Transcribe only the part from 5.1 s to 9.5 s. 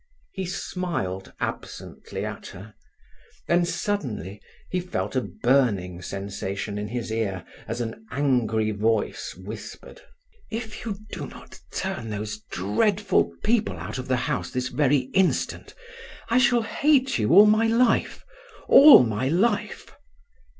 a burning sensation in his ear as an angry voice